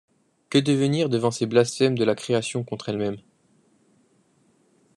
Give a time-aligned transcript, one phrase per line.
[0.49, 3.17] Que devenir devant ces blasphèmes de la création contre elle-même?